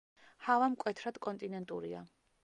[0.45, 2.01] ჰავა მკვეთრად კონტინენტურია.